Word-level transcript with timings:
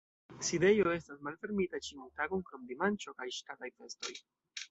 Sidejo 0.45 0.93
estas 0.99 1.19
malfermita 1.27 1.81
ĉiun 1.89 2.09
tagon 2.21 2.43
krom 2.49 2.65
dimanĉo 2.73 3.17
kaj 3.21 3.31
ŝtataj 3.41 3.73
festoj. 3.77 4.17